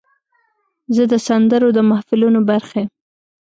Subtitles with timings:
[0.95, 2.89] زه د سندرو د محفلونو برخه یم.